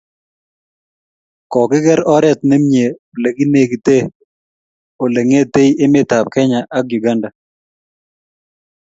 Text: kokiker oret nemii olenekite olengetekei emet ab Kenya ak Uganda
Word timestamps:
kokiker 1.51 1.99
oret 2.15 2.39
nemii 2.49 2.87
olenekite 3.13 3.97
olengetekei 5.03 5.71
emet 5.83 6.09
ab 6.19 6.27
Kenya 6.33 6.61
ak 6.77 6.85
Uganda 6.97 7.29